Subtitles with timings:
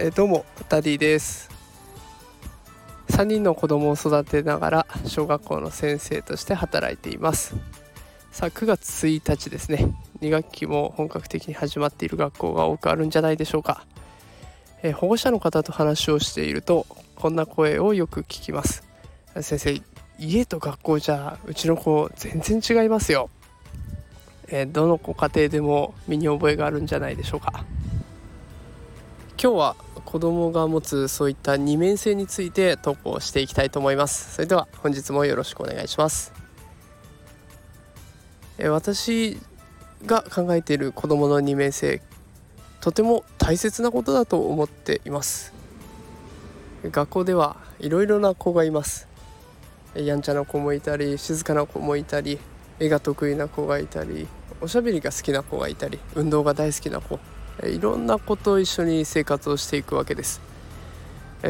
[0.00, 1.50] えどうもダディです。
[3.08, 7.56] 3人の子供を育てながら小学校の先生として働いています。
[8.30, 9.92] さあ9月1日ですね。
[10.20, 13.84] 2学期も本格的に始まっている学校が多くあるんじゃないでしょうか、
[14.82, 16.86] え保護者の方と話をしていると
[17.16, 18.84] こんな声をよく聞きます。
[19.40, 19.82] 先生
[20.20, 23.30] 家と学校じゃうちの子全然違いますよ、
[24.50, 27.64] えどのご家庭でも身に覚えがあるんじゃないでしょうか。
[29.40, 34.34] 今日は子供が持つそういった二面性について投稿していきたいと思います。
[34.34, 36.32] それでは本日もよろしくお願いします。
[38.58, 39.38] え私
[40.06, 42.00] が考えている子供の二面性
[42.80, 45.52] とても大切なことだと思っています。
[46.84, 49.08] 学校ではいろいろな子がいます。
[49.94, 52.38] やんちゃな子もいたり静かな子もいたり
[52.80, 54.26] 絵が得意な子がいたり
[54.60, 57.18] おしゃべりが好きな子がいたり運動が大好きな子
[57.64, 60.40] いろんな子と一緒に生活をしていくわけです。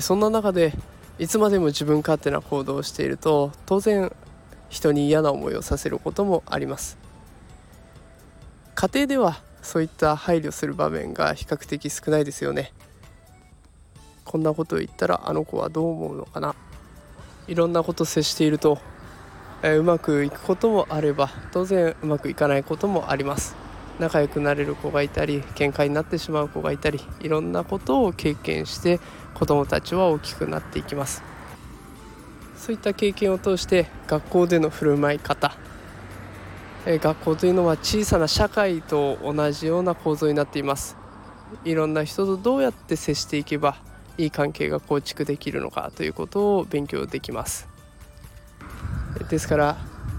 [0.00, 0.72] そんな中で
[1.18, 4.14] いつまでも自分勝手な行動をしていると当然
[4.68, 6.98] 人に嫌な思いをさせることもあります。
[8.74, 12.72] 家庭ではそういった配慮する場面が比較的少ないですよね。
[14.24, 16.54] こんなことを言ったらあの子はどう思うのかな。
[17.48, 18.78] いろんなこと接していると、
[19.68, 23.56] えうまくいくこともあれば当然うまくいかないこともあります。
[23.98, 29.00] 仲良くなれる子がいたり喧嘩になってしまう子がいたりいろんなことを経験して
[29.34, 31.22] 子どもたちは大きくなっていきます。
[32.56, 35.56] そういった経験を通して学校での振る舞い方。
[36.86, 40.96] 学校というのは小さな社会と同じような構造になっています。
[41.64, 43.76] いろんな人とどうやって接していけば
[44.18, 47.75] いい関係が構築できるのかということを勉強できます。
[49.28, 49.76] ですから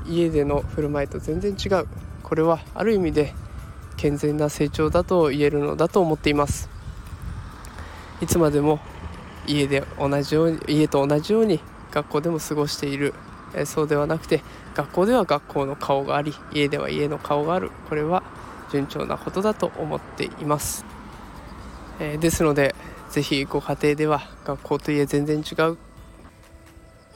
[0.08, 1.88] 家での振る舞いと全然違う。
[2.24, 3.34] これはある意味で
[3.96, 6.70] 健全な成長だと言えるのだと思っています。
[8.22, 8.80] いつまでも
[9.46, 11.60] 家で同じように家と同じように
[11.92, 13.14] 学校でも過ごしている。
[13.56, 14.44] えそうではなくて
[14.76, 17.72] 学校では学校の顔があり家では家の顔がある。
[17.88, 18.24] これは
[18.72, 20.86] 順調なことだと思っています、
[22.00, 22.76] え、ですので
[23.10, 25.78] 是非ご家庭では学校と家全然違う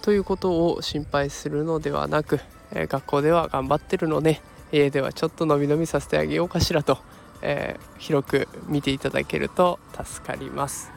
[0.02, 2.40] ということを心配するのではなく、
[2.72, 4.42] えー、学校では頑張ってるので
[4.72, 6.98] 家ではちょっとのびのびさせてあげようかしらと、
[7.42, 10.92] えー、広く見ていただけると助かります。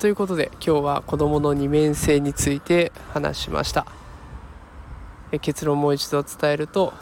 [0.00, 3.86] ということで今日は子どもの二面性について話しました。
[5.30, 6.94] え結論もう一度伝えると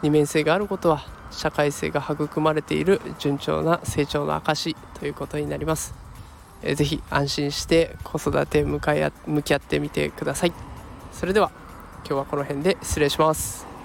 [0.00, 6.05] 二面性があることは社会性が育まれている順調な成長の証ということになります。
[6.62, 10.52] えぜひ安心して子育て向かい向き合ってみてください。
[11.12, 11.50] それでは
[11.98, 13.75] 今日はこの辺で失礼します。